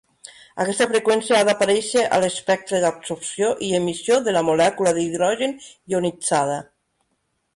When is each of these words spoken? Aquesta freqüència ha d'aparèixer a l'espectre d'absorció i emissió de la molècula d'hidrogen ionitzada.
Aquesta 0.63 0.85
freqüència 0.91 1.35
ha 1.39 1.45
d'aparèixer 1.49 2.05
a 2.15 2.17
l'espectre 2.23 2.79
d'absorció 2.85 3.51
i 3.67 3.69
emissió 3.81 4.17
de 4.29 4.35
la 4.37 4.43
molècula 4.49 4.95
d'hidrogen 4.97 5.55
ionitzada. 5.95 6.57